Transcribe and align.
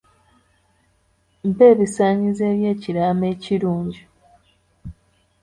Mpa 1.47 1.63
ebisaanyizo 1.73 2.45
by'ekiraamo 2.59 3.23
ekirungi. 3.33 4.01